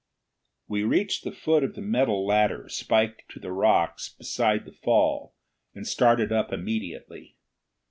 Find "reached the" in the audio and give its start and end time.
0.83-1.31